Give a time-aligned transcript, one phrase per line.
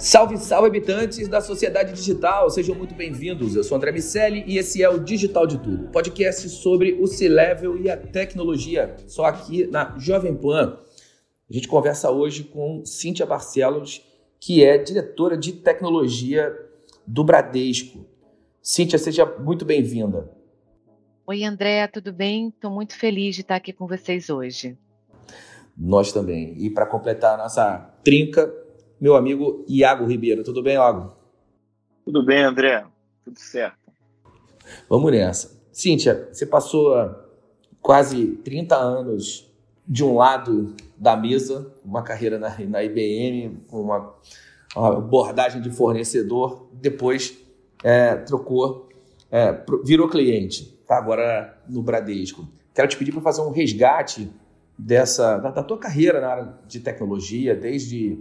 [0.00, 3.54] Salve, salve habitantes da sociedade digital, sejam muito bem-vindos.
[3.54, 7.76] Eu sou André Miceli e esse é o Digital de Tudo, podcast sobre o C-Level
[7.76, 10.78] e a tecnologia, só aqui na Jovem Pan.
[11.50, 14.02] A gente conversa hoje com Cíntia Barcelos,
[14.40, 16.50] que é diretora de tecnologia
[17.06, 18.06] do Bradesco.
[18.62, 20.30] Cíntia, seja muito bem-vinda.
[21.26, 22.48] Oi, André, tudo bem?
[22.48, 24.78] Estou muito feliz de estar aqui com vocês hoje.
[25.76, 26.54] Nós também.
[26.56, 28.50] E para completar a nossa trinca,
[29.00, 30.44] meu amigo Iago Ribeiro.
[30.44, 31.12] Tudo bem, Iago?
[32.04, 32.84] Tudo bem, André?
[33.24, 33.78] Tudo certo.
[34.88, 35.58] Vamos nessa.
[35.72, 36.94] Cíntia, você passou
[37.80, 39.50] quase 30 anos
[39.86, 44.14] de um lado da mesa, uma carreira na, na IBM, com uma,
[44.76, 47.36] uma abordagem de fornecedor, depois
[47.82, 48.88] é, trocou,
[49.30, 52.46] é, virou cliente, tá agora no Bradesco.
[52.74, 54.30] Quero te pedir para fazer um resgate
[54.78, 58.20] dessa da, da tua carreira na área de tecnologia, desde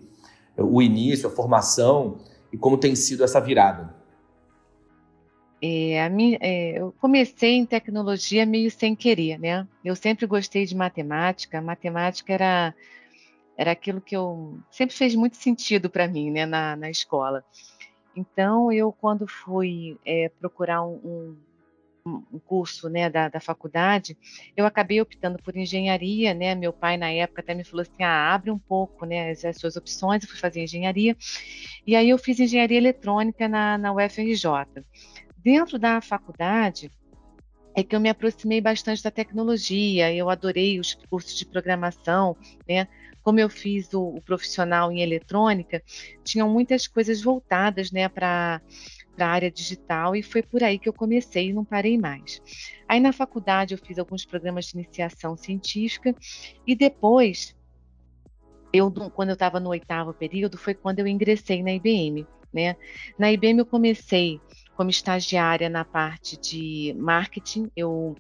[0.62, 2.20] o início, a formação
[2.52, 3.94] e como tem sido essa virada.
[5.62, 9.68] É, minha- é, eu comecei em tecnologia meio sem querer, né?
[9.84, 11.62] Eu sempre gostei de matemática.
[11.62, 12.74] Matemática era,
[13.58, 17.44] era aquilo que eu sempre fez muito sentido para mim, né, na, na escola.
[18.16, 21.38] Então, eu, quando fui é, procurar um, um-
[22.32, 24.18] um curso, né, da, da faculdade,
[24.56, 26.56] eu acabei optando por engenharia, né?
[26.56, 29.58] Meu pai, na época, até me falou assim: ah, abre um pouco, né, as, as
[29.58, 30.24] suas opções.
[30.24, 31.16] Eu fui fazer engenharia.
[31.86, 34.46] E aí, eu fiz engenharia eletrônica na, na UFRJ.
[35.38, 36.92] Dentro da faculdade,
[37.76, 42.36] é que eu me aproximei bastante da tecnologia, eu adorei os cursos de programação,
[42.68, 42.88] né?
[43.22, 45.82] Como eu fiz o, o profissional em eletrônica,
[46.24, 48.62] tinham muitas coisas voltadas, né, para
[49.20, 52.42] para a área digital e foi por aí que eu comecei e não parei mais.
[52.88, 56.16] Aí na faculdade eu fiz alguns programas de iniciação científica
[56.66, 57.54] e depois,
[58.72, 62.78] eu, quando eu estava no oitavo período, foi quando eu ingressei na IBM, né?
[63.18, 64.40] Na IBM eu comecei
[64.74, 68.16] como estagiária na parte de marketing, eu,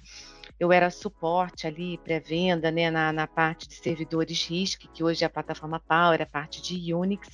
[0.60, 5.28] eu era suporte ali, pré-venda, né, na, na parte de servidores RISC, que hoje é
[5.28, 7.30] a plataforma Power, a parte de Unix.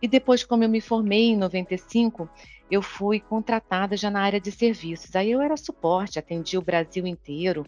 [0.00, 2.28] E depois, como eu me formei em 95,
[2.72, 5.14] eu fui contratada já na área de serviços.
[5.14, 7.66] Aí eu era suporte, atendia o Brasil inteiro.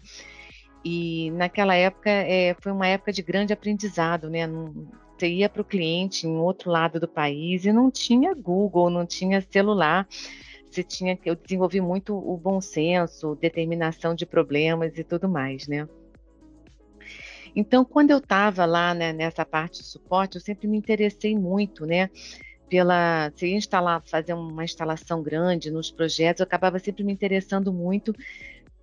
[0.85, 4.49] E naquela época é, foi uma época de grande aprendizado, né?
[5.17, 9.07] Você ia para o cliente em outro lado do país e não tinha Google, não
[9.07, 10.09] tinha celular
[10.75, 15.89] você tinha eu desenvolvi muito o bom senso, determinação de problemas e tudo mais, né?
[17.55, 21.87] Então, quando eu estava lá né, nessa parte de suporte, eu sempre me interessei muito,
[21.87, 22.11] né?
[22.69, 28.13] Pela, se instalar, fazer uma instalação grande nos projetos, eu acabava sempre me interessando muito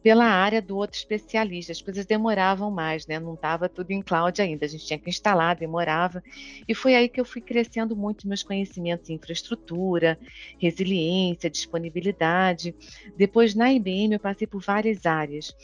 [0.04, 1.72] pela área do outro especialista.
[1.72, 3.20] As coisas demoravam mais, né?
[3.20, 4.66] Não estava tudo em cloud ainda.
[4.66, 6.24] A gente tinha que instalar, demorava.
[6.68, 10.18] E foi aí que eu fui crescendo muito meus conhecimentos em infraestrutura,
[10.60, 12.76] resiliência, disponibilidade.
[13.16, 15.56] Depois, na IBM, eu passei por várias áreas.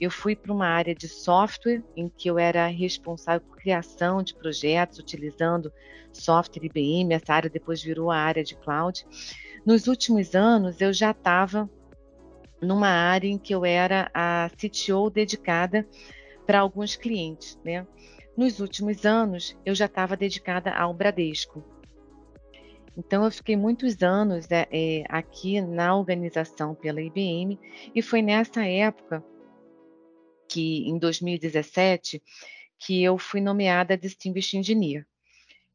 [0.00, 4.34] Eu fui para uma área de software, em que eu era responsável por criação de
[4.34, 5.72] projetos utilizando
[6.12, 7.12] software IBM.
[7.12, 9.04] Essa área depois virou a área de cloud.
[9.66, 11.70] Nos últimos anos, eu já estava
[12.62, 15.86] numa área em que eu era a CTO dedicada
[16.46, 17.86] para alguns clientes, né?
[18.36, 21.62] Nos últimos anos, eu já estava dedicada ao Bradesco.
[22.96, 27.58] Então, eu fiquei muitos anos é, é, aqui na organização pela IBM,
[27.94, 29.24] e foi nessa época
[30.48, 32.22] que, em 2017,
[32.78, 35.06] que eu fui nomeada Distinguished Engineer,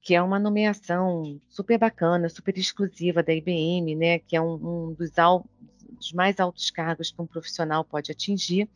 [0.02, 4.94] que é uma nomeação super bacana, super exclusiva da IBM, né, que é um, um
[4.94, 5.46] dos, al,
[5.92, 8.70] dos, mais altos cargos que um profissional pode atingir.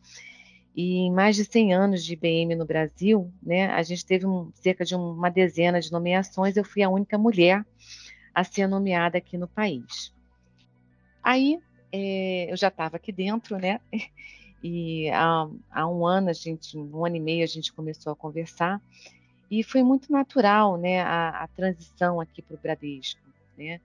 [0.74, 4.50] E em mais de 100 anos de IBM no Brasil, né, a gente teve um,
[4.54, 6.56] cerca de uma dezena de nomeações.
[6.56, 7.64] Eu fui a única mulher
[8.34, 10.12] a ser nomeada aqui no país.
[11.22, 11.60] Aí
[11.92, 13.80] é, eu já estava aqui dentro, né?
[14.64, 18.14] E há, há, um ano, a gente, um ano e meio, a gente começou a
[18.14, 18.80] conversar
[19.50, 23.20] e foi muito natural, né, a, a transição aqui para o Bradesco,
[23.58, 23.80] né?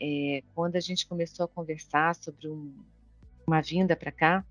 [0.00, 2.72] É, quando a gente começou a conversar sobre um,
[3.46, 4.44] uma vinda para cá,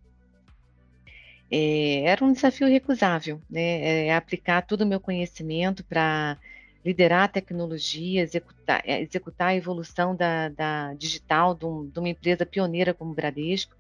[1.49, 4.07] é, era um desafio recusável, né?
[4.07, 6.37] É, aplicar todo o meu conhecimento para
[6.85, 12.09] liderar a tecnologia, executar, é, executar a evolução da, da digital de, um, de, uma
[12.09, 13.75] empresa pioneira como o Bradesco,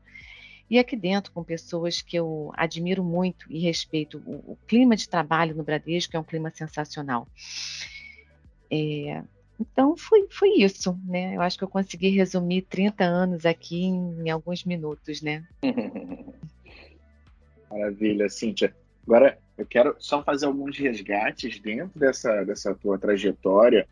[0.69, 4.21] e aqui dentro com pessoas que eu admiro muito e respeito.
[4.25, 7.27] O, o clima de trabalho no Bradesco é um clima sensacional.
[8.69, 9.23] É,
[9.59, 11.35] então foi, foi isso, né?
[11.35, 15.47] Eu acho que eu consegui resumir 30 anos aqui em, em alguns minutos, né?
[17.69, 18.75] Maravilha, Cíntia.
[19.05, 23.87] Agora eu quero só fazer alguns resgates dentro dessa, dessa tua trajetória.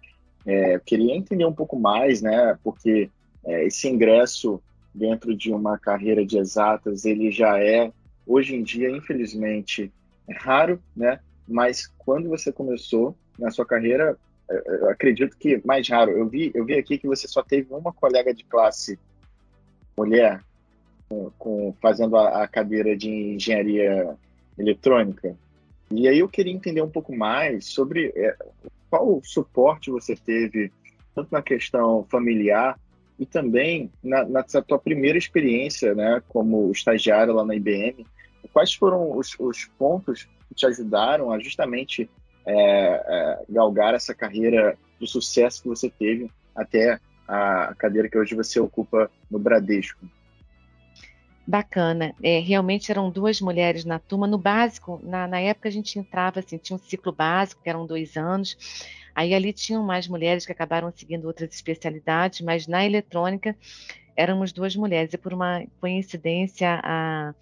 [0.45, 2.57] É, eu queria entender um pouco mais, né?
[2.63, 3.09] Porque
[3.43, 4.61] é, esse ingresso
[4.93, 7.91] dentro de uma carreira de exatas, ele já é,
[8.25, 9.91] hoje em dia, infelizmente,
[10.27, 11.19] é raro, né?
[11.47, 14.17] Mas quando você começou na sua carreira,
[14.49, 16.11] eu acredito que mais raro.
[16.11, 18.99] Eu vi, eu vi aqui que você só teve uma colega de classe
[19.97, 20.41] mulher
[21.09, 24.15] com, com fazendo a, a cadeira de engenharia
[24.57, 25.35] eletrônica.
[25.91, 28.35] E aí eu queria entender um pouco mais sobre é,
[28.89, 30.71] qual suporte você teve,
[31.13, 32.79] tanto na questão familiar
[33.19, 38.05] e também na, na tua primeira experiência né, como estagiário lá na IBM,
[38.51, 42.09] quais foram os, os pontos que te ajudaram a justamente
[42.45, 48.35] é, é, galgar essa carreira de sucesso que você teve até a cadeira que hoje
[48.35, 50.07] você ocupa no Bradesco?
[51.47, 52.15] Bacana.
[52.23, 54.25] É, realmente eram duas mulheres na turma.
[54.25, 57.85] No básico, na, na época a gente entrava assim, tinha um ciclo básico, que eram
[57.85, 58.57] dois anos.
[59.13, 63.55] Aí ali tinham mais mulheres que acabaram seguindo outras especialidades, mas na eletrônica
[64.15, 65.13] éramos duas mulheres.
[65.13, 67.33] E por uma coincidência, a,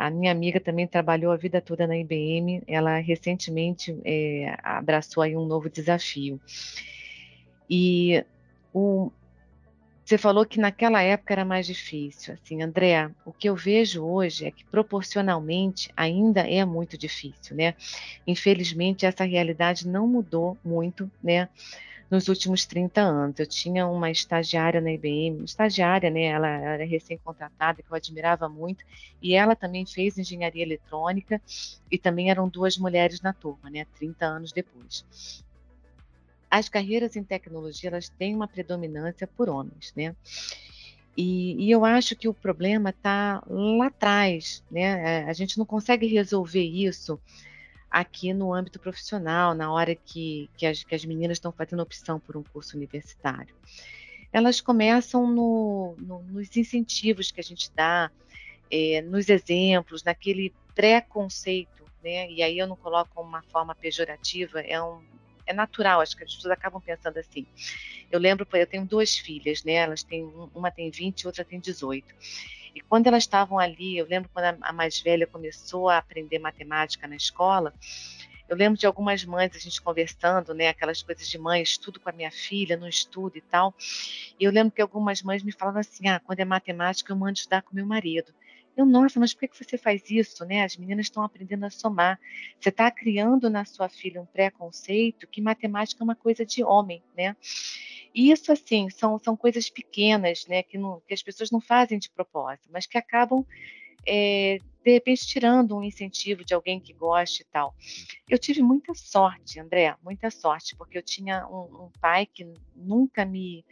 [0.00, 2.62] a minha amiga também trabalhou a vida toda na IBM.
[2.66, 6.40] Ela recentemente é, abraçou aí um novo desafio.
[7.68, 8.24] E
[8.72, 9.12] o,
[10.02, 12.32] você falou que naquela época era mais difícil.
[12.32, 17.74] Assim, André, o que eu vejo hoje é que proporcionalmente ainda é muito difícil, né?
[18.26, 21.46] Infelizmente, essa realidade não mudou muito, né?
[22.10, 23.38] Nos últimos 30 anos.
[23.38, 26.24] Eu tinha uma estagiária na IBM, estagiária, né?
[26.24, 28.84] Ela era recém-contratada, que eu admirava muito,
[29.22, 31.40] e ela também fez engenharia eletrônica,
[31.90, 33.86] e também eram duas mulheres na turma, né?
[33.96, 35.04] 30 anos depois
[36.50, 40.16] as carreiras em tecnologia elas têm uma predominância por homens, né?
[41.16, 45.24] E, e eu acho que o problema está lá atrás, né?
[45.24, 47.20] A gente não consegue resolver isso
[47.90, 52.20] aqui no âmbito profissional, na hora que, que, as, que as meninas estão fazendo opção
[52.20, 53.54] por um curso universitário.
[54.32, 58.10] Elas começam no, no, nos incentivos que a gente dá,
[58.70, 62.30] é, nos exemplos, naquele preconceito, né?
[62.30, 65.02] E aí eu não coloco uma forma pejorativa, é um,
[65.44, 67.44] é natural, acho que as pessoas acabam pensando assim.
[68.10, 69.74] Eu lembro, eu tenho duas filhas, né?
[69.74, 72.06] Elas têm, uma tem 20 e outra tem 18.
[72.74, 77.06] E quando elas estavam ali, eu lembro quando a, mais velha começou a aprender matemática
[77.06, 77.74] na escola,
[78.50, 82.08] eu lembro de algumas mães, a gente conversando, né, aquelas coisas de mãe, estudo com
[82.08, 83.72] a minha filha, não estudo e tal.
[84.38, 87.34] E eu lembro que algumas mães me falavam assim: ah, quando é matemática, eu mando
[87.34, 88.34] estudar com meu marido.
[88.76, 90.64] Eu, nossa, mas por que você faz isso, né?
[90.64, 92.18] As meninas estão aprendendo a somar.
[92.58, 97.02] Você está criando na sua filha um preconceito que matemática é uma coisa de homem,
[97.16, 97.36] né?
[98.14, 100.62] Isso, assim, são, são coisas pequenas, né?
[100.62, 103.44] Que, não, que as pessoas não fazem de propósito, mas que acabam
[104.06, 107.74] é, de repente tirando um incentivo de alguém que goste e tal.
[108.28, 113.24] Eu tive muita sorte, André, muita sorte, porque eu tinha um, um, pai que nunca
[113.24, 113.64] me,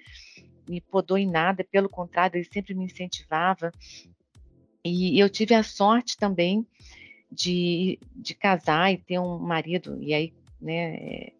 [0.68, 3.72] me podou em nada, pelo contrário, ele sempre me incentivava.
[4.84, 6.66] E eu tive a sorte também
[7.30, 11.32] de, de casar e ter um marido, e aí, né,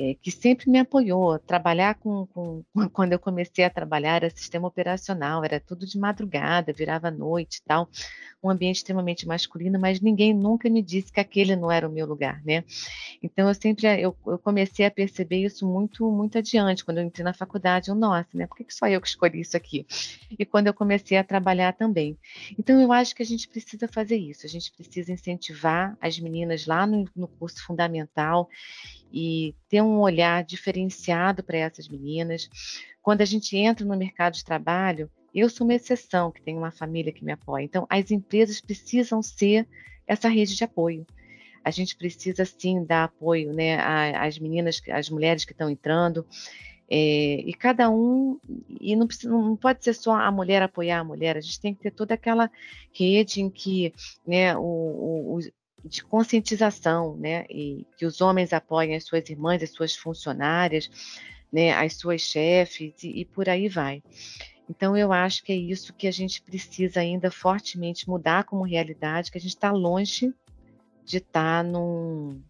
[0.00, 1.40] é, que sempre me apoiou.
[1.40, 2.62] Trabalhar com, com,
[2.92, 7.62] Quando eu comecei a trabalhar, era sistema operacional, era tudo de madrugada, virava noite e
[7.64, 7.88] tal.
[8.40, 12.06] Um ambiente extremamente masculino, mas ninguém nunca me disse que aquele não era o meu
[12.06, 12.62] lugar, né?
[13.20, 17.24] Então eu sempre eu, eu comecei a perceber isso muito, muito adiante, quando eu entrei
[17.24, 17.88] na faculdade.
[17.88, 18.46] Eu, nossa, né?
[18.46, 19.84] Por que, que só eu que escolhi isso aqui?
[20.38, 22.16] E quando eu comecei a trabalhar também.
[22.56, 26.66] Então eu acho que a gente precisa fazer isso, a gente precisa incentivar as meninas
[26.66, 28.48] lá no, no curso fundamental
[29.12, 32.48] e ter um olhar diferenciado para essas meninas.
[33.02, 36.70] Quando a gente entra no mercado de trabalho, eu sou uma exceção, que tenho uma
[36.70, 37.64] família que me apoia.
[37.64, 39.66] Então, as empresas precisam ser
[40.06, 41.06] essa rede de apoio.
[41.64, 43.78] A gente precisa, sim, dar apoio né,
[44.16, 46.26] às meninas, às mulheres que estão entrando.
[46.90, 48.40] É, e cada um,
[48.80, 51.74] e não, precisa, não pode ser só a mulher apoiar a mulher, a gente tem
[51.74, 52.50] que ter toda aquela
[52.94, 53.92] rede em que
[54.26, 55.38] né, o, o,
[55.88, 60.90] de conscientização, né, e que os homens apoiem as suas irmãs, as suas funcionárias,
[61.52, 64.02] né, as suas chefes e, e por aí vai.
[64.68, 69.30] Então eu acho que é isso que a gente precisa ainda fortemente mudar como realidade,
[69.30, 70.34] que a gente está longe
[71.04, 72.40] de estar tá num.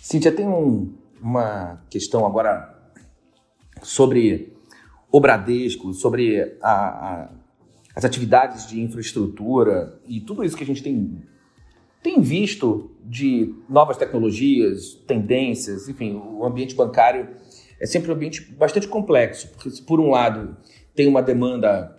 [0.00, 2.74] Cíntia, tem um, uma questão agora
[3.82, 4.54] sobre
[5.12, 7.30] o Bradesco, sobre a, a
[7.94, 11.22] as atividades de infraestrutura e tudo isso que a gente tem,
[12.02, 17.28] tem visto de novas tecnologias, tendências, enfim, o ambiente bancário
[17.80, 20.56] é sempre um ambiente bastante complexo, porque se por um lado
[20.94, 21.96] tem uma demanda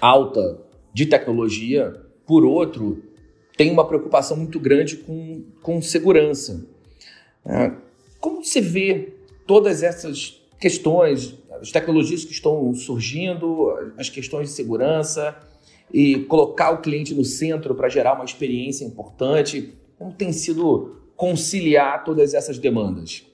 [0.00, 0.60] alta
[0.92, 3.02] de tecnologia, por outro
[3.56, 6.66] tem uma preocupação muito grande com, com segurança.
[7.44, 7.72] É,
[8.20, 9.14] como você vê
[9.46, 15.34] todas essas questões, as tecnologias que estão surgindo, as questões de segurança
[15.90, 19.72] e colocar o cliente no centro para gerar uma experiência importante.
[19.98, 23.24] Como tem sido conciliar todas essas demandas?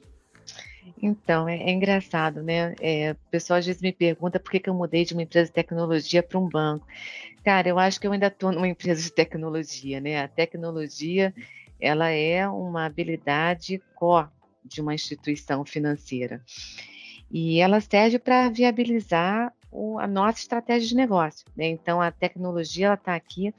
[1.02, 2.76] Então, é, é engraçado, né?
[2.80, 5.46] É, o pessoal às vezes me pergunta por que, que eu mudei de uma empresa
[5.46, 6.86] de tecnologia para um banco.
[7.42, 10.20] Cara, eu acho que eu ainda estou numa empresa de tecnologia, né?
[10.20, 11.34] A tecnologia,
[11.80, 14.28] ela é uma habilidade core
[14.64, 16.40] de uma instituição financeira.
[17.30, 21.46] E ela serve para viabilizar o, a nossa estratégia de negócio.
[21.56, 21.68] Né?
[21.68, 23.54] Então, a tecnologia está aqui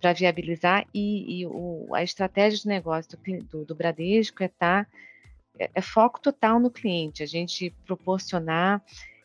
[0.00, 4.86] para viabilizar e, e o, a estratégia de negócio do, do, do Bradesco é, tá,
[5.58, 8.82] é, é, foco total no cliente, a gente proporcionar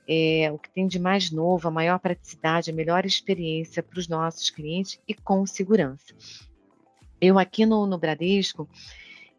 [0.08, 4.08] é, o que tem de mais novo, a maior praticidade, a melhor experiência para os
[4.08, 6.14] nossos clientes e com segurança.
[7.20, 8.70] Eu aqui no, no Bradesco,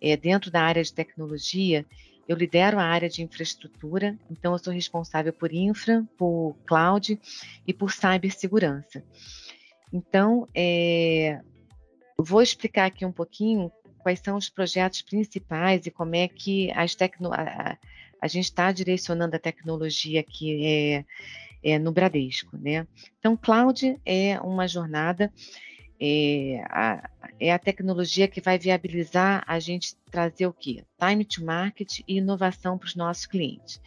[0.02, 1.86] é, dentro da área de tecnologia,
[2.28, 7.18] eu lidero a área de infraestrutura, então eu sou responsável por infra, por cloud
[7.66, 9.02] e por cibersegurança.
[9.90, 11.40] Então, é,
[12.18, 16.94] vou explicar aqui um pouquinho quais são os projetos principais e como é que as
[16.94, 17.78] tecno a,
[18.20, 21.04] a gente está direcionando a tecnologia aqui é,
[21.62, 22.58] é, no Bradesco.
[22.58, 22.86] Né?
[23.18, 25.32] Então, cloud é uma jornada
[26.00, 30.84] é a, é a tecnologia que vai viabilizar a gente trazer o quê?
[30.98, 33.80] Time to market e inovação para os nossos clientes.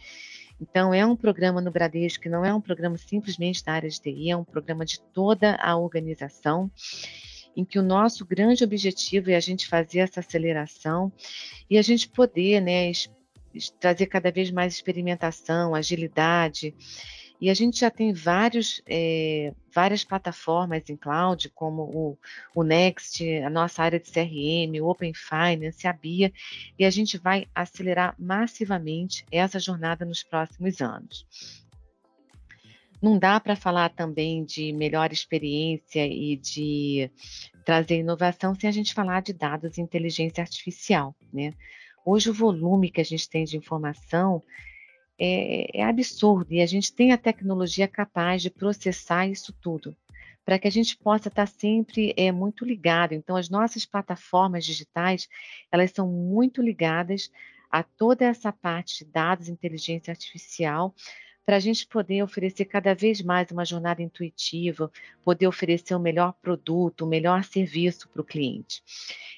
[0.60, 4.00] Então, é um programa no Bradesco que não é um programa simplesmente da área de
[4.00, 6.70] TI, é um programa de toda a organização,
[7.56, 11.12] em que o nosso grande objetivo é a gente fazer essa aceleração
[11.68, 12.92] e a gente poder né,
[13.80, 16.74] trazer cada vez mais experimentação, agilidade
[17.42, 22.18] e a gente já tem vários, é, várias plataformas em cloud, como o,
[22.54, 26.32] o Next, a nossa área de CRM, o Open Finance, a BIA,
[26.78, 31.26] e a gente vai acelerar massivamente essa jornada nos próximos anos.
[33.02, 37.10] Não dá para falar também de melhor experiência e de
[37.64, 41.54] trazer inovação sem a gente falar de dados e inteligência artificial, né?
[42.06, 44.44] Hoje o volume que a gente tem de informação
[45.24, 49.96] é, é absurdo e a gente tem a tecnologia capaz de processar isso tudo
[50.44, 53.12] para que a gente possa estar sempre é, muito ligado.
[53.12, 55.28] Então, as nossas plataformas digitais,
[55.70, 57.30] elas são muito ligadas
[57.70, 60.92] a toda essa parte de dados, inteligência artificial,
[61.46, 64.90] para a gente poder oferecer cada vez mais uma jornada intuitiva,
[65.24, 68.82] poder oferecer o um melhor produto, o um melhor serviço para o cliente.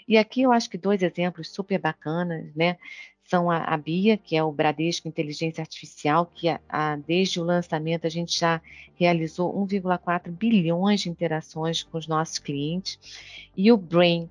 [0.09, 2.79] E aqui eu acho que dois exemplos super bacanas, né?
[3.25, 7.45] São a, a, BIA, que é o Bradesco Inteligência Artificial, que a, a, desde o
[7.45, 8.61] lançamento a gente já
[8.95, 12.99] realizou 1,4 bilhões de interações com os nossos clientes,
[13.57, 14.29] e o Brain,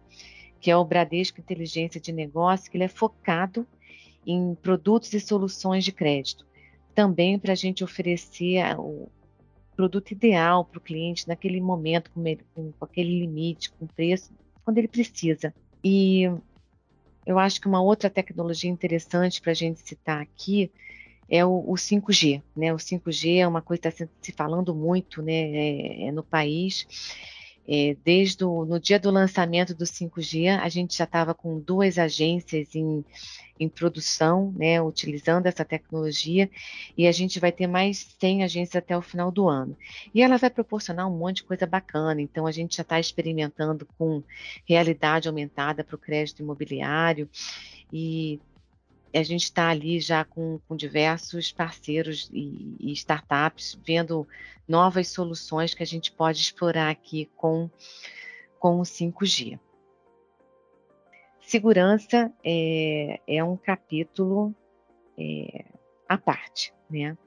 [0.59, 3.67] que é o Bradesco Inteligência de Negócio, que ele é focado
[4.25, 6.45] em produtos e soluções de crédito,
[6.95, 9.09] também para a gente oferecer o
[9.75, 12.23] produto ideal para o cliente naquele momento, com,
[12.53, 14.31] com, com aquele limite, com preço,
[14.63, 15.53] quando ele precisa.
[15.83, 16.29] E
[17.25, 20.71] eu acho que uma outra tecnologia interessante para a gente citar aqui
[21.29, 22.41] é o, o, 5G.
[22.55, 22.73] Né?
[22.73, 26.85] O 5G é uma coisa que está se falando muito né, é, é no país.
[27.67, 31.97] É, desde o no dia do lançamento do 5G, a gente já estava com duas
[31.97, 33.05] agências em,
[33.59, 36.49] em produção, né, utilizando essa tecnologia,
[36.97, 39.77] e a gente vai ter mais 100 agências até o final do ano.
[40.13, 43.87] E ela vai proporcionar um monte de coisa bacana, então a gente já está experimentando
[43.97, 44.21] com
[44.67, 47.29] realidade aumentada para o crédito imobiliário,
[47.91, 48.39] e
[49.13, 54.27] a gente está ali já com, com diversos parceiros e, e, startups, vendo
[54.67, 57.69] novas soluções que a gente pode explorar aqui com,
[58.59, 59.59] com o 5G.
[61.41, 64.55] Segurança é, é um capítulo
[65.17, 65.65] é,
[66.07, 67.17] à parte, né?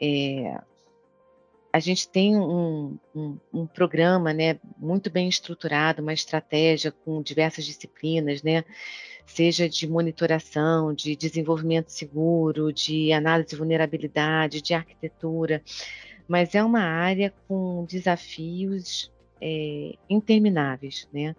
[0.00, 0.60] É,
[1.72, 7.64] a gente tem um, um, um, programa né, muito bem estruturado, uma estratégia com diversas
[7.64, 8.64] disciplinas, né,
[9.24, 15.62] seja de monitoração, de desenvolvimento seguro, de análise de vulnerabilidade, de arquitetura,
[16.26, 21.08] mas é uma área com desafios é, intermináveis.
[21.12, 21.36] Né?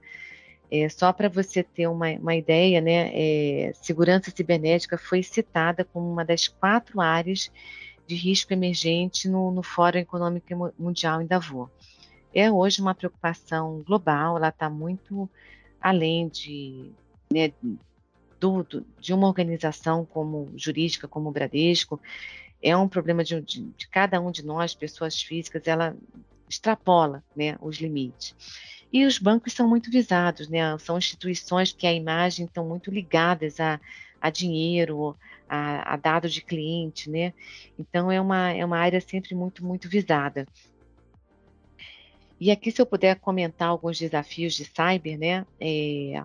[0.71, 6.09] É, só para você ter uma, uma ideia, né, é, segurança cibernética foi citada como
[6.09, 7.51] uma das quatro áreas
[8.11, 11.69] de risco emergente no, no Fórum Econômico Mundial em Davos.
[12.33, 15.29] É hoje uma preocupação global, ela está muito
[15.79, 16.91] além de,
[17.31, 17.53] né,
[18.37, 22.01] do, do, de uma organização como jurídica, como o Bradesco,
[22.61, 25.95] é um problema de, de, de, cada um de nós, pessoas físicas, ela
[26.49, 28.35] extrapola né, os limites.
[28.91, 33.57] E os bancos são muito visados, né, são instituições que a imagem estão muito ligadas
[33.61, 33.79] a,
[34.19, 35.15] a dinheiro,
[35.51, 37.33] a, a dado de cliente, né?
[37.77, 40.47] Então é uma, é uma área sempre muito, muito visada.
[42.39, 45.45] E aqui, se eu puder comentar alguns desafios de cyber, né?
[45.59, 46.23] É,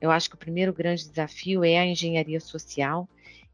[0.00, 3.08] eu acho que o primeiro grande desafio é a engenharia social.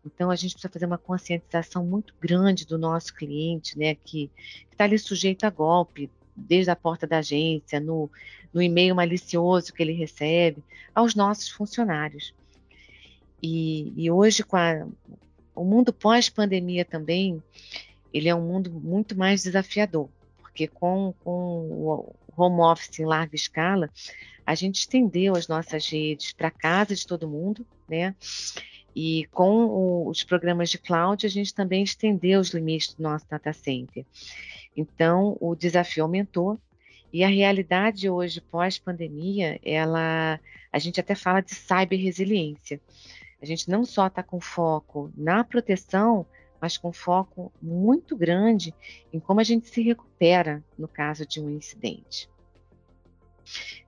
[0.04, 3.94] Então, a gente precisa fazer uma conscientização muito grande do nosso cliente, né?
[3.94, 4.30] Que
[4.70, 8.11] está ali sujeito a golpe, desde a porta da agência, no,
[8.52, 10.62] no e-mail malicioso que ele recebe,
[10.94, 12.34] aos nossos funcionários.
[13.42, 14.87] E, e hoje, com a,
[15.54, 17.42] o mundo pós-pandemia também,
[18.12, 20.08] ele é um mundo muito mais desafiador,
[20.40, 23.90] porque com, com o home office em larga escala,
[24.46, 28.14] a gente estendeu as nossas redes para casa de todo mundo, né?
[28.94, 33.26] E com o, os programas de cloud, a gente também estendeu os limites do nosso
[33.28, 34.05] data center.
[34.76, 36.59] Então, o desafio aumentou
[37.12, 40.40] e a realidade hoje, pós-pandemia, ela,
[40.72, 42.81] a gente até fala de cyber resiliência.
[43.42, 46.24] A gente não só está com foco na proteção,
[46.61, 48.72] mas com foco muito grande
[49.12, 52.31] em como a gente se recupera no caso de um incidente.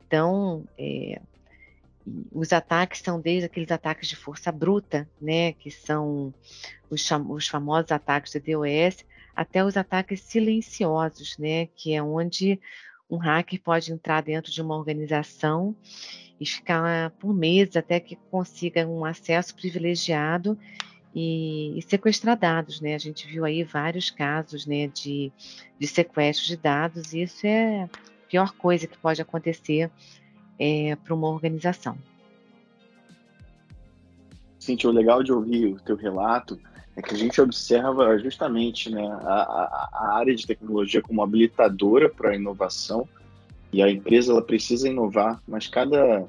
[0.05, 1.23] Então, é,
[2.33, 6.35] os ataques são desde aqueles ataques de força bruta, né, que são
[6.91, 9.05] os, os famosos ataques de DOS,
[9.37, 12.61] até os ataques silenciosos, né, que é onde
[13.15, 15.75] um hacker pode entrar dentro de uma organização
[16.41, 20.59] e ficar por meses até que consiga um acesso privilegiado
[21.15, 22.95] e, e sequestrar dados, né?
[22.95, 25.33] A gente viu aí vários casos, né, de,
[25.79, 27.89] de sequestro de dados e isso é a
[28.29, 29.91] pior coisa que pode acontecer
[30.59, 31.97] é, para uma organização.
[34.59, 36.59] Cintia, o legal de ouvir o teu relato
[36.97, 42.31] é que a gente observa justamente né, a, a, área de tecnologia como habilitadora para
[42.31, 43.09] a inovação
[43.73, 46.25] e a empresa ela precisa inovar, mas cada,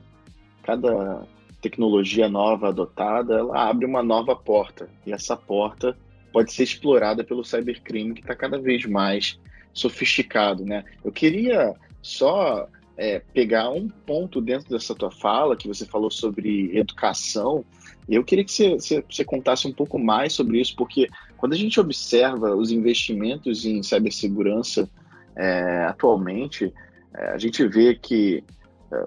[0.64, 1.24] cada
[1.62, 5.96] tecnologia nova adotada, ela abre uma nova porta, e essa porta
[6.32, 9.40] pode ser explorada pelo cybercrime que está cada vez mais
[9.74, 10.84] sofisticado, né?
[11.04, 16.76] Eu queria só é, pegar um ponto dentro dessa tua fala, que você falou sobre
[16.76, 17.64] educação,
[18.08, 21.58] eu queria que você, você, você, contasse um pouco mais sobre isso, porque quando a
[21.58, 24.90] gente observa os investimentos em cibersegurança
[25.36, 26.72] é, atualmente,
[27.16, 28.44] é, a gente vê que
[28.92, 29.06] é,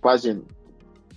[0.00, 0.40] quase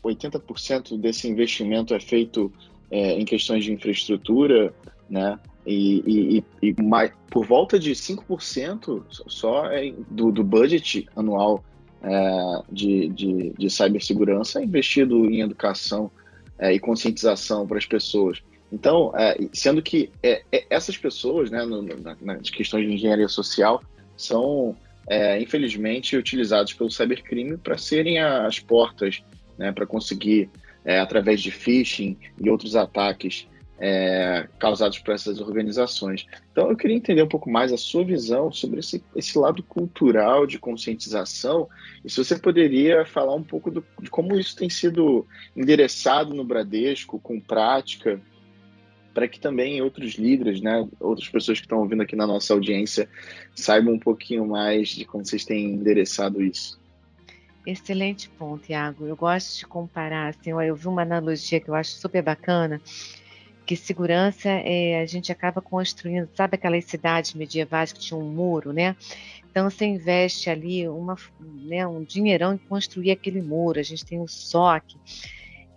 [0.04, 2.52] 80% desse investimento é feito
[2.90, 4.74] é, em questões de infraestrutura,
[5.10, 5.40] né?
[5.66, 11.64] E, e, e mais, por volta de 5% só é do, do budget anual
[12.04, 16.12] é, de, de, de cibersegurança é investido em educação
[16.60, 18.42] é, e conscientização para as pessoas.
[18.72, 23.28] Então, é, sendo que é, é, essas pessoas, né, no, na, nas questões de engenharia
[23.28, 23.82] social,
[24.18, 24.76] são
[25.08, 29.24] é, infelizmente utilizados pelo cybercrime para serem as portas,
[29.58, 30.50] né, para conseguir,
[30.84, 33.48] é, através de phishing e outros ataques
[33.80, 36.26] é, causados por essas organizações.
[36.52, 40.48] Então, eu queria entender um pouco mais a sua visão sobre esse, esse lado cultural
[40.48, 41.68] de conscientização
[42.04, 46.44] e se você poderia falar um pouco do, de como isso tem sido endereçado no
[46.44, 48.22] Bradesco, com prática.
[49.14, 53.10] para que também outros líderes, né, outras pessoas que estão ouvindo aqui na nossa audiência,
[53.56, 56.80] saibam um pouquinho mais de como vocês têm endereçado isso.
[57.66, 59.08] Excelente ponto, Iago.
[59.08, 62.80] Eu gosto de comparar, assim, eu vi uma analogia que eu acho super bacana,
[63.66, 68.72] que segurança é, a gente acaba construindo, sabe aquelas cidades medievais que tinham um muro,
[68.72, 68.96] né?
[69.50, 73.80] Então você investe ali uma, né, um dinheirão em construir aquele muro.
[73.80, 74.96] A gente tem o SOC,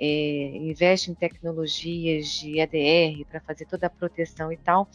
[0.00, 4.88] é, investe em tecnologias de EDR para fazer toda a proteção e tal.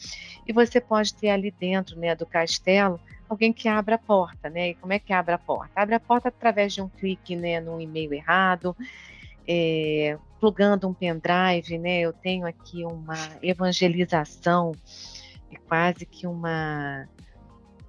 [0.46, 4.70] E você pode ter ali dentro né, do castelo alguém que abra a porta, né?
[4.70, 5.72] E como é que abre a porta?
[5.74, 8.76] Abre a porta através de um clique né, no e-mail errado,
[9.46, 12.00] é, plugando um pendrive, né?
[12.00, 14.72] Eu tenho aqui uma evangelização,
[15.50, 17.08] é quase que uma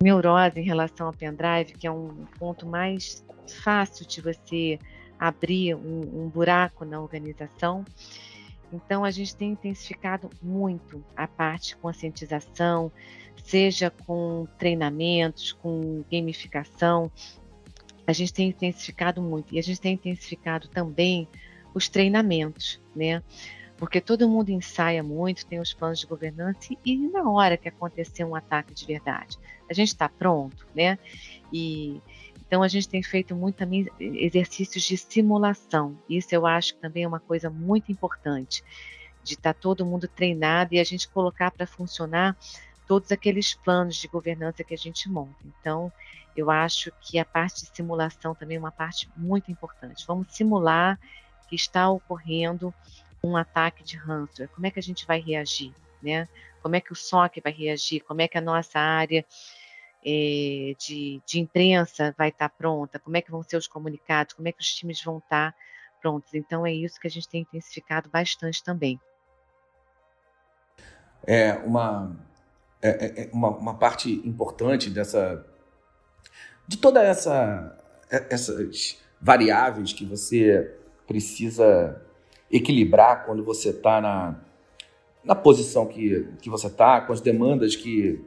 [0.02, 3.26] neurose em relação ao pendrive, que é um ponto mais
[3.64, 4.80] fácil de você
[5.20, 7.86] abrir um, um buraco na organização.
[8.72, 12.92] Então, a gente tem intensificado muito a parte de conscientização,
[13.44, 17.12] seja com treinamentos, com gamificação.
[18.08, 19.54] A gente tem intensificado muito.
[19.54, 21.28] E a gente tem intensificado também
[21.76, 23.22] os treinamentos, né?
[23.78, 28.24] Porque todo mundo ensaia muito, tem os planos de governança, e na hora que acontecer
[28.24, 29.38] um ataque de verdade,
[29.70, 30.98] a gente está pronto, né?
[31.52, 32.02] E
[32.48, 35.98] então a gente tem feito muito também exercícios de simulação.
[36.08, 38.64] Isso eu acho que também é uma coisa muito importante,
[39.24, 42.38] de estar tá todo mundo treinado e a gente colocar para funcionar
[42.88, 45.36] todos aqueles planos de governança que a gente monta.
[45.60, 45.92] Então,
[46.38, 50.06] eu acho que a parte de simulação também é uma parte muito importante.
[50.08, 51.00] Vamos simular
[51.48, 52.74] que está ocorrendo
[53.24, 54.50] um ataque de ransomware.
[54.54, 56.28] Como é que a gente vai reagir, né?
[56.62, 58.02] Como é que o SOC vai reagir?
[58.02, 59.26] Como é que a nossa área
[60.06, 64.48] é, de, de, imprensa vai estar pronta, como é que vão ser os comunicados, como
[64.48, 65.56] é que os times vão estar
[66.00, 66.36] prontos.
[66.36, 69.00] Então é isso que a gente tem intensificado bastante também.
[71.26, 72.16] É uma,
[72.80, 75.44] é, é, é uma, uma, parte importante dessa
[76.68, 77.76] de toda essa
[78.08, 80.78] essas variáveis que você
[81.08, 82.02] precisa
[82.52, 84.36] equilibrar quando você está na,
[85.24, 88.24] na posição que, que você está, com as demandas que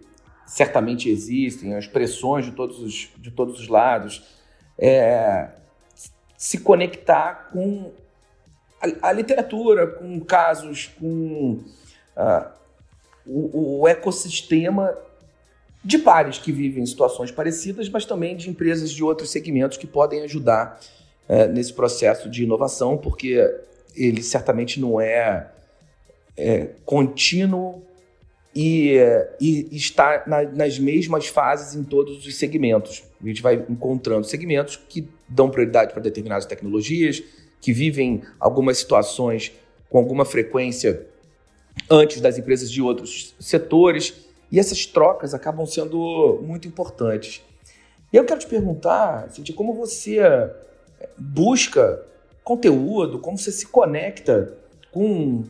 [0.47, 4.25] certamente existem, as pressões de todos os, de todos os lados,
[4.79, 5.51] é,
[6.37, 7.93] se conectar com
[8.81, 11.65] a, a, literatura, com casos, com
[12.17, 12.51] uh,
[13.27, 14.97] o, o, ecossistema
[15.85, 19.87] de pares que vivem em situações parecidas, mas também de empresas de outros segmentos que
[19.87, 20.81] podem ajudar
[21.29, 23.39] uh, nesse processo de inovação, porque
[23.95, 25.49] ele certamente não é,
[26.37, 27.83] é contínuo
[28.55, 28.97] e,
[29.41, 33.05] e está na, nas mesmas fases em todos os segmentos.
[33.23, 37.23] A gente vai encontrando segmentos que dão prioridade para determinadas tecnologias,
[37.61, 39.53] que vivem algumas situações
[39.91, 41.07] com alguma frequência
[41.91, 47.43] antes das empresas de outros setores, e essas trocas acabam sendo muito importantes.
[48.13, 50.19] E eu quero te perguntar, Cintia, como você
[51.17, 52.05] busca
[52.43, 54.57] conteúdo, como você se conecta
[54.91, 55.45] com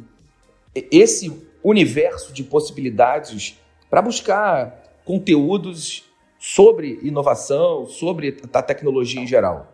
[0.75, 3.59] esse universo de possibilidades
[3.89, 6.05] para buscar conteúdos
[6.39, 9.73] sobre inovação, sobre a tecnologia em geral?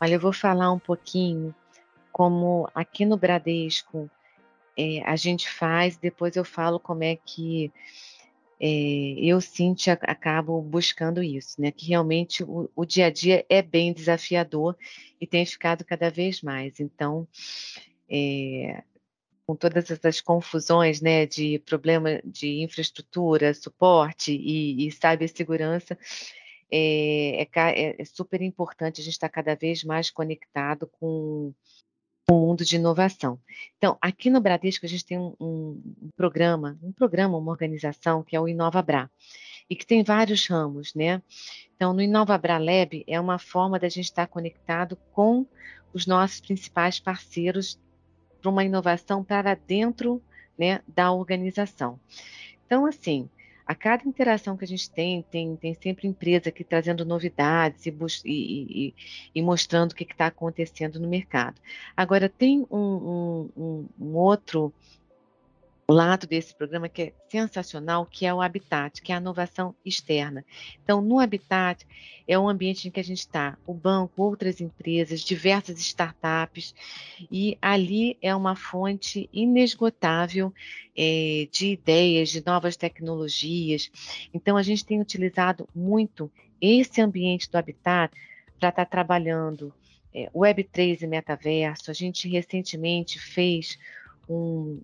[0.00, 1.54] Olha, eu vou falar um pouquinho
[2.12, 4.10] como aqui no Bradesco
[4.76, 7.72] é, a gente faz, depois eu falo como é que
[8.58, 8.66] é,
[9.18, 11.70] eu, Cintia, acabo buscando isso, né?
[11.70, 14.76] Que realmente o, o, dia a dia é bem desafiador
[15.20, 16.80] e tem ficado cada vez mais.
[16.80, 17.28] Então,
[18.08, 18.82] é,
[19.46, 25.96] com todas essas confusões, né, de problema de infraestrutura, suporte e, e cibersegurança,
[26.70, 31.54] é, é, é, super importante a gente estar cada vez mais conectado com,
[32.30, 33.38] mundo de inovação.
[33.78, 38.34] Então, aqui no Bradesco a gente tem um, um, programa, um programa, uma organização que
[38.34, 39.08] é o InovaBra
[39.70, 41.22] e que tem vários ramos, né?
[41.76, 45.46] Então, no InovaBra Lab é uma forma da gente estar conectado com
[45.92, 47.78] os nossos principais parceiros
[48.40, 50.20] para uma inovação para dentro
[50.58, 52.00] né, da organização.
[52.66, 53.30] Então, assim,
[53.66, 57.90] a cada interação que a gente tem, tem, tem sempre empresa aqui trazendo novidades e,
[58.24, 58.94] e, e,
[59.34, 61.60] e mostrando o que está acontecendo no mercado.
[61.96, 64.72] Agora, tem um, um, um outro
[65.92, 70.44] lado desse programa que é sensacional, que é o Habitat, que é a inovação externa.
[70.82, 71.86] Então, no Habitat
[72.26, 76.74] é um ambiente em que a gente está, o banco, outras empresas, diversas startups,
[77.30, 80.52] e ali é uma fonte inesgotável
[80.96, 83.88] é, de ideias, de novas tecnologias.
[84.34, 88.12] Então, a gente tem utilizado muito esse ambiente do Habitat
[88.58, 89.72] para estar tá trabalhando
[90.12, 91.92] é, Web3 e metaverso.
[91.92, 93.78] A gente recentemente fez
[94.28, 94.80] um,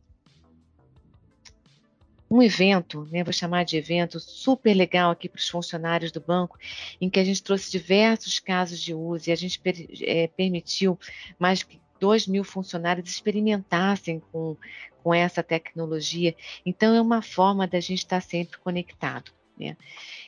[2.33, 6.59] um evento, né, vou chamar de evento super legal aqui para os funcionários do banco,
[6.99, 10.99] em que a gente trouxe diversos casos de uso e a gente per, é, permitiu
[11.39, 14.57] mais de 2 mil funcionários experimentassem com,
[15.03, 16.35] com essa tecnologia.
[16.65, 19.31] Então, é uma forma da gente estar sempre conectado.
[19.61, 19.77] Né?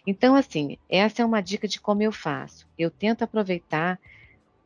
[0.06, 2.68] Então, assim, essa é uma dica de como eu faço.
[2.78, 3.98] Eu tento aproveitar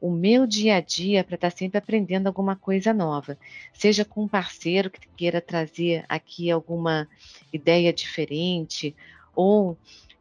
[0.00, 3.38] o meu dia a dia para estar sempre aprendendo alguma coisa nova,
[3.72, 7.08] seja com um parceiro que queira trazer aqui alguma
[7.52, 8.94] ideia diferente
[9.34, 9.76] ou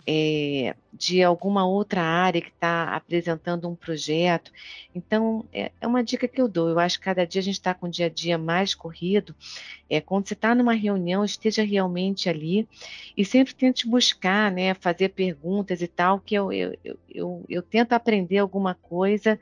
[0.09, 4.53] é, de alguma outra área que está apresentando um projeto.
[4.95, 6.69] Então, é, é, uma dica que eu dou.
[6.69, 9.35] Eu acho que cada dia a gente está com o dia a dia mais corrido.
[9.89, 12.65] É, quando você está numa reunião, esteja realmente ali
[13.17, 17.61] e sempre tente buscar, né, fazer perguntas e tal, que eu, eu, eu, eu, eu
[17.61, 19.37] tento aprender alguma coisa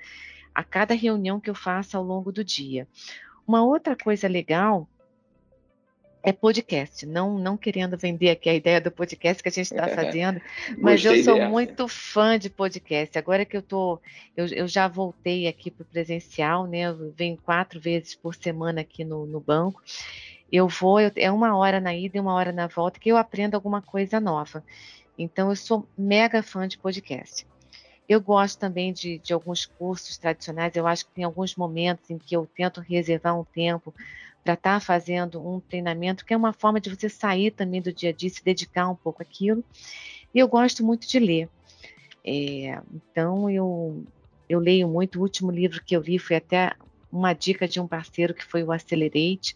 [0.54, 2.88] a cada reunião que eu faço ao longo do dia.
[3.48, 4.88] Uma outra coisa legal
[6.26, 9.88] é podcast, não não querendo vender aqui a ideia do podcast que a gente está
[9.94, 10.42] fazendo,
[10.80, 11.50] mas eu sou dessa.
[11.50, 13.16] muito fã de podcast.
[13.16, 14.00] Agora que eu tô,
[14.36, 16.80] eu, eu já voltei aqui para o presencial, né?
[16.88, 19.84] Eu venho quatro vezes por semana aqui no, no banco.
[20.52, 23.18] Eu vou, eu, é uma hora na ida e uma hora na volta que eu
[23.18, 24.64] aprendo alguma coisa nova.
[25.18, 27.46] Então eu sou mega fã de podcast.
[28.10, 30.76] Eu gosto também de, de alguns cursos tradicionais.
[30.76, 33.94] Eu acho que tem alguns momentos em que eu tento reservar um tempo
[34.46, 37.92] para estar tá fazendo um treinamento, que é uma forma de você sair também do
[37.92, 39.64] dia a dia, se dedicar um pouco àquilo.
[40.32, 41.50] E eu gosto muito de ler.
[42.24, 44.06] É, então, eu,
[44.48, 45.18] eu leio muito.
[45.18, 46.74] O último livro que eu li foi até
[47.12, 49.56] uma dica de um parceiro que foi o Accelerate,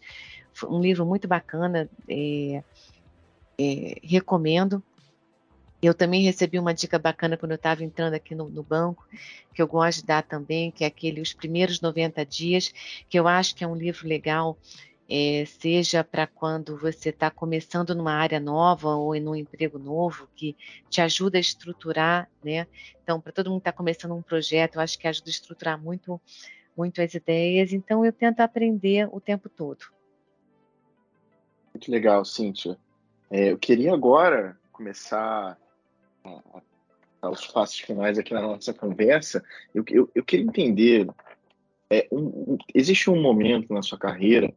[0.64, 2.64] um livro muito bacana, é,
[3.56, 4.82] é, recomendo.
[5.82, 9.06] Eu também recebi uma dica bacana quando eu estava entrando aqui no, no, banco,
[9.54, 12.72] que eu gosto de dar também, que é aquele Os Primeiros 90 Dias,
[13.08, 14.58] que eu acho que é um livro legal,
[15.08, 20.28] é, seja para quando você está começando numa área nova ou em um emprego novo,
[20.36, 20.54] que
[20.88, 22.66] te ajuda a estruturar, né?
[23.02, 25.82] Então, para todo mundo que está começando um projeto, eu acho que ajuda a estruturar
[25.82, 26.20] muito,
[26.76, 27.72] muito as ideias.
[27.72, 29.86] Então, eu tento aprender o tempo todo.
[31.74, 32.78] Muito legal, Cíntia.
[33.30, 35.58] É, eu queria agora começar
[37.20, 41.08] aos passos finais aqui na nossa conversa, eu, eu, eu queria entender,
[41.90, 44.52] é, um, existe um momento na sua carreira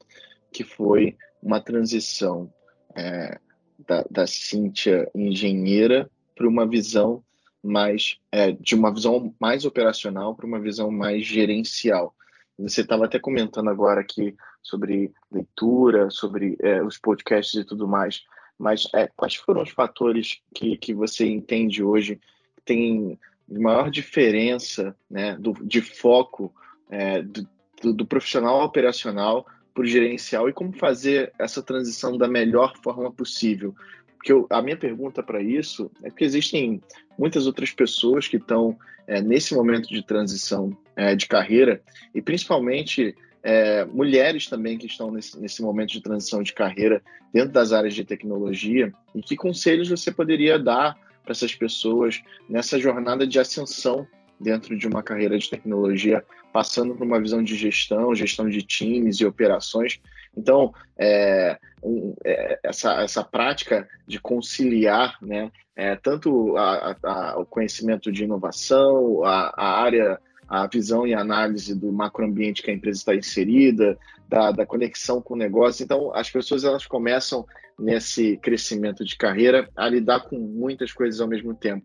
[0.52, 2.52] que foi uma transição
[2.95, 3.39] é,
[3.86, 7.23] da, da Cíntia engenheira para uma visão
[7.62, 12.13] mais é, de uma visão mais operacional para uma visão mais gerencial.
[12.60, 18.23] Você estava até comentando agora aqui sobre leitura, sobre é, os podcasts e tudo mais.
[18.63, 22.15] Mas é, quais foram os fatores que, que você entende hoje
[22.56, 26.54] que tem maior diferença né, do, de foco
[26.89, 27.45] é, do,
[27.82, 33.12] do, do profissional operacional para o gerencial e como fazer essa transição da melhor forma
[33.12, 33.76] possível?
[34.15, 36.82] Porque eu, a minha pergunta para isso é que existem
[37.19, 41.82] muitas outras pessoas que estão é, nesse momento de transição é, de carreira
[42.15, 43.13] e principalmente
[43.44, 47.02] é, mulheres também que estão nesse, nesse momento de transição de carreira
[47.34, 52.80] dentro das áreas de tecnologia e que conselhos você poderia dar para essas pessoas nessa
[52.80, 54.08] jornada de ascensão
[54.40, 59.18] dentro de uma carreira de tecnologia, passando por uma visão de gestão, gestão de times
[59.18, 60.00] e operações.
[60.36, 67.46] Então, é, um, é, essa, essa prática de conciliar né, é, tanto a, a, o
[67.46, 70.20] conhecimento de inovação, a, a área
[70.54, 73.98] a visão e análise do macroambiente que a empresa está inserida,
[74.30, 75.84] da, da, conexão com o negócio.
[75.84, 77.44] Então, as pessoas elas começam
[77.80, 81.84] nesse crescimento de carreira a lidar com muitas coisas ao mesmo tempo.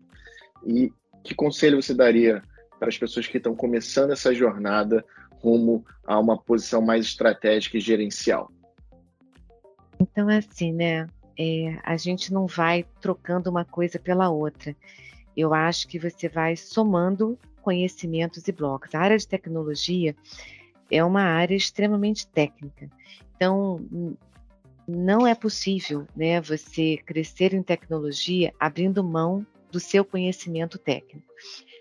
[0.67, 2.43] E que conselho você daria
[2.77, 5.03] para as pessoas que estão começando essa jornada
[5.41, 8.51] rumo a uma posição mais estratégica e gerencial?
[9.99, 11.07] Então, é assim, né?
[11.35, 14.75] É, a gente não vai trocando uma coisa pela outra.
[15.35, 17.35] Eu acho que você vai somando
[17.69, 18.95] conhecimentos e blocos.
[18.95, 20.15] A área de tecnologia
[20.89, 22.89] é uma área extremamente técnica.
[23.35, 23.79] Então,
[24.87, 31.27] não é possível né, você crescer em tecnologia abrindo mão do seu conhecimento técnico.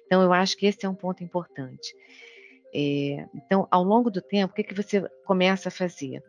[0.05, 1.97] Então, eu acho que esse é um ponto importante.
[2.75, 6.23] É, então, ao longo do tempo, o que, que você começa a fazer?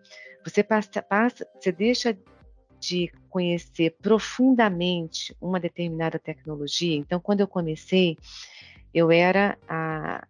[0.46, 2.18] Você passa, passa, você deixa
[2.80, 6.96] de conhecer profundamente uma determinada tecnologia.
[6.96, 8.16] Então, quando eu comecei,
[8.94, 10.26] eu era a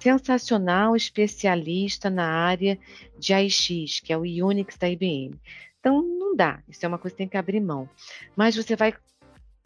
[0.00, 2.78] sensacional especialista na área
[3.18, 5.34] de AIX, que é o Unix da IBM.
[5.80, 7.88] Então, não dá, isso é uma coisa que tem que abrir mão.
[8.36, 8.94] Mas você vai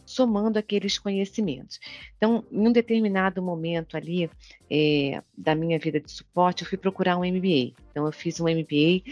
[0.06, 1.78] somando aqueles conhecimentos.
[2.16, 4.30] Então, em um determinado momento ali
[4.70, 7.74] é, da minha vida de suporte, eu fui procurar um MBA.
[7.90, 9.02] Então, eu fiz um MBA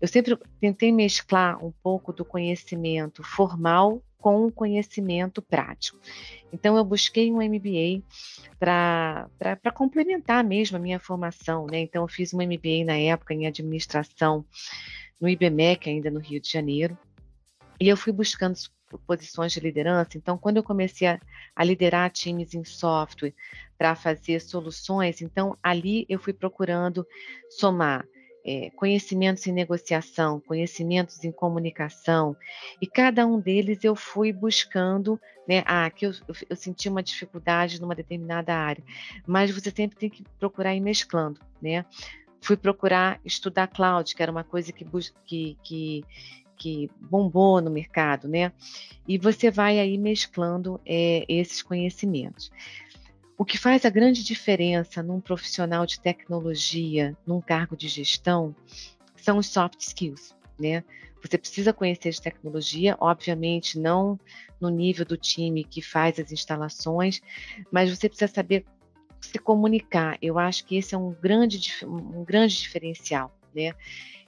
[0.00, 5.98] eu sempre tentei mesclar um pouco do conhecimento formal com conhecimento prático.
[6.52, 8.02] Então, eu busquei um MBA
[8.58, 11.66] para complementar mesmo a minha formação.
[11.66, 11.80] Né?
[11.80, 14.44] Então, eu fiz um MBA na época em administração
[15.20, 16.96] no IBMEC, ainda no Rio de Janeiro,
[17.80, 18.56] e eu fui buscando
[19.06, 20.16] posições de liderança.
[20.16, 21.20] Então, quando eu comecei a,
[21.54, 23.34] a liderar times em software
[23.76, 27.06] para fazer soluções, então ali eu fui procurando
[27.50, 28.06] somar
[28.48, 32.34] é, conhecimentos em negociação, conhecimentos em comunicação,
[32.80, 35.62] e cada um deles eu fui buscando, né?
[35.66, 36.12] Ah, que eu,
[36.48, 38.82] eu, senti uma dificuldade numa determinada área,
[39.26, 41.84] mas você sempre tem que procurar ir mesclando, né?
[42.40, 44.86] Fui procurar estudar cloud, que era uma coisa que,
[45.26, 46.04] que, que,
[46.56, 48.50] que bombou no mercado, né?
[49.06, 52.50] E você vai aí mesclando é, esses conhecimentos.
[53.38, 58.52] O que faz a grande diferença num profissional de tecnologia, num cargo de gestão,
[59.14, 60.82] são os soft skills, né?
[61.22, 64.18] Você precisa conhecer de tecnologia, obviamente não
[64.60, 67.20] no nível do time que faz as instalações,
[67.70, 68.66] mas você precisa saber
[69.20, 70.18] se comunicar.
[70.20, 73.74] Eu acho que esse é um grande, um grande diferencial, né?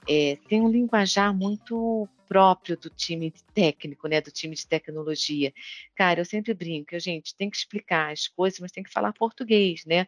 [0.07, 5.53] É, tem um linguajar muito próprio do time técnico, né, do time de tecnologia.
[5.95, 9.83] Cara, eu sempre brinco, gente tem que explicar as coisas, mas tem que falar português,
[9.85, 10.07] né?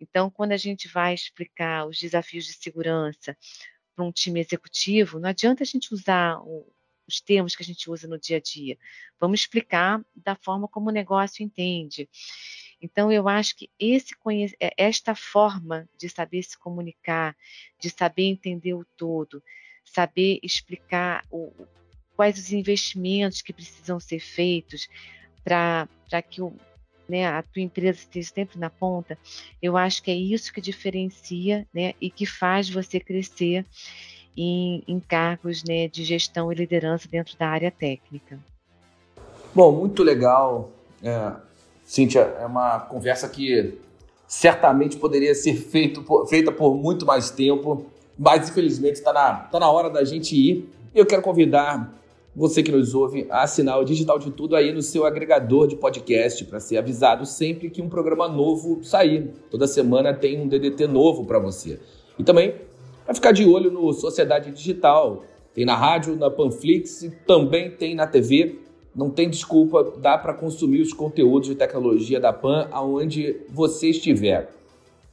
[0.00, 3.36] Então, quando a gente vai explicar os desafios de segurança
[3.94, 6.66] para um time executivo, não adianta a gente usar o,
[7.06, 8.76] os termos que a gente usa no dia a dia.
[9.20, 12.08] Vamos explicar da forma como o negócio entende.
[12.82, 14.12] Então, eu acho que esse,
[14.60, 17.36] é, esta forma de saber se comunicar,
[17.80, 19.40] de saber entender o todo,
[19.84, 21.52] saber explicar o,
[22.16, 24.88] quais os investimentos que precisam ser feitos
[25.44, 25.88] para
[26.28, 26.52] que o,
[27.08, 29.16] né, a tua empresa esteja sempre na ponta,
[29.60, 33.64] eu acho que é isso que diferencia né, e que faz você crescer
[34.36, 38.38] em, em cargos né, de gestão e liderança dentro da área técnica.
[39.54, 40.72] Bom, muito legal.
[41.02, 41.51] É,
[41.92, 43.78] Cíntia, é uma conversa que
[44.26, 47.86] certamente poderia ser feito, feita por muito mais tempo
[48.18, 50.68] mas infelizmente está na, tá na hora da gente ir.
[50.94, 51.92] Eu quero convidar
[52.34, 55.76] você que nos ouve a assinar o Digital de Tudo aí no seu agregador de
[55.76, 59.30] podcast para ser avisado sempre que um programa novo sair.
[59.50, 61.80] Toda semana tem um DDT novo para você.
[62.18, 62.54] E também
[63.04, 65.24] para ficar de olho no Sociedade Digital.
[65.52, 68.60] Tem na rádio, na Panflix também tem na TV.
[68.94, 74.50] Não tem desculpa, dá para consumir os conteúdos de tecnologia da Pan aonde você estiver.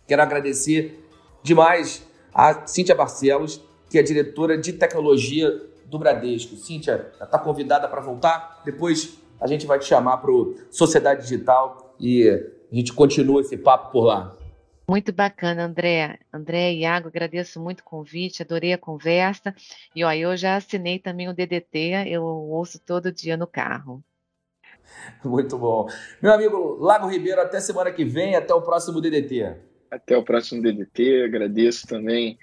[0.06, 1.04] Quero agradecer
[1.42, 5.50] demais a Cíntia Barcelos, que é diretora de tecnologia
[5.86, 6.56] do Bradesco.
[6.56, 8.62] Cíntia, está convidada para voltar?
[8.66, 12.28] Depois a gente vai te chamar para o Sociedade Digital e
[12.72, 14.36] a gente continua esse papo por lá.
[14.90, 16.18] Muito bacana, André.
[16.34, 19.54] André e Iago, agradeço muito o convite, adorei a conversa.
[19.96, 24.04] E ó, eu já assinei também o DDT, eu ouço todo dia no carro.
[25.24, 25.88] Muito bom.
[26.20, 29.58] Meu amigo Lago Ribeiro, até semana que vem, até o próximo DDT.
[29.92, 31.26] Até o próximo DDT.
[31.26, 32.40] Agradeço também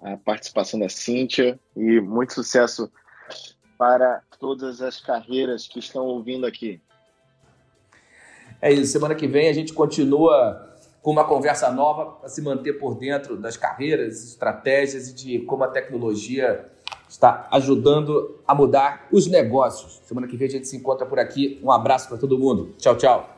[0.00, 2.90] a participação da Cíntia e muito sucesso
[3.76, 6.80] para todas as carreiras que estão ouvindo aqui.
[8.62, 8.90] É isso.
[8.90, 10.69] Semana que vem a gente continua
[11.02, 15.64] com uma conversa nova para se manter por dentro das carreiras, estratégias e de como
[15.64, 16.70] a tecnologia
[17.08, 20.00] está ajudando a mudar os negócios.
[20.04, 21.60] Semana que vem a gente se encontra por aqui.
[21.62, 22.74] Um abraço para todo mundo.
[22.78, 23.28] Tchau, tchau.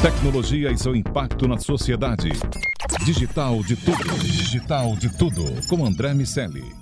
[0.00, 2.30] Tecnologia e seu impacto na sociedade.
[3.04, 4.18] Digital de tudo.
[4.20, 5.44] Digital de tudo.
[5.68, 6.81] Com André Miscelli.